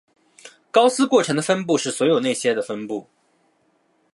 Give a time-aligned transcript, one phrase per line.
[0.71, 3.05] 高斯过程的分布是所有那些的分布。